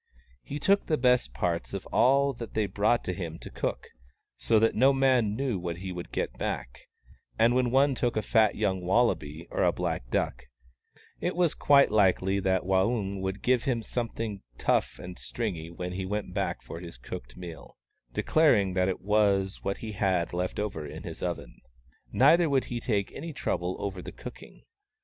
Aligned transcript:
He 0.41 0.57
took 0.57 0.87
the 0.87 0.97
best 0.97 1.31
parts 1.31 1.75
of 1.75 1.85
all 1.91 2.33
that 2.33 2.55
they 2.55 2.65
brought 2.65 3.03
to 3.03 3.13
him 3.13 3.37
to 3.37 3.51
cook, 3.51 3.85
so 4.35 4.57
that 4.57 4.73
no 4.73 4.93
man 4.93 5.35
knew 5.35 5.59
what 5.59 5.77
he 5.77 5.91
would 5.91 6.11
get 6.11 6.35
back; 6.39 6.87
and 7.37 7.53
when 7.53 7.69
one 7.69 7.93
took 7.93 8.17
a 8.17 8.23
fat 8.23 8.55
young 8.55 8.81
wallaby 8.81 9.45
or 9.51 9.61
a 9.61 9.71
black 9.71 10.09
duck 10.09 10.45
it 11.19 11.35
was 11.35 11.53
quite 11.53 11.91
likely 11.91 12.39
that 12.39 12.65
Waung 12.65 13.21
would 13.21 13.43
give 13.43 13.65
him 13.65 13.83
something 13.83 14.41
tough 14.57 14.97
and 14.97 15.19
stringy 15.19 15.69
when 15.69 15.91
he 15.93 16.07
went 16.07 16.33
back 16.33 16.63
for 16.63 16.79
his 16.79 16.97
cooked 16.97 17.37
meal, 17.37 17.77
declaring 18.11 18.73
that 18.73 18.89
it 18.89 19.01
was 19.01 19.59
what 19.63 19.77
he 19.85 19.91
had 19.91 20.33
left 20.33 20.57
in 20.57 21.03
his 21.03 21.21
oven. 21.21 21.61
Neither 22.11 22.49
would 22.49 22.63
he 22.73 22.79
take 22.79 23.11
any 23.11 23.33
trouble 23.33 23.75
over 23.77 24.01
the 24.01 24.11
cooking. 24.11 24.63